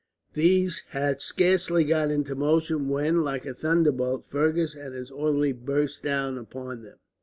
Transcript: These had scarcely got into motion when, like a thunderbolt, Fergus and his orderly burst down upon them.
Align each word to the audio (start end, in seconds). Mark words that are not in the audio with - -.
These 0.33 0.81
had 0.89 1.21
scarcely 1.21 1.83
got 1.83 2.09
into 2.09 2.33
motion 2.33 2.89
when, 2.89 3.23
like 3.23 3.45
a 3.45 3.53
thunderbolt, 3.53 4.25
Fergus 4.31 4.73
and 4.73 4.95
his 4.95 5.11
orderly 5.11 5.51
burst 5.53 6.01
down 6.01 6.39
upon 6.39 6.81
them. 6.81 6.97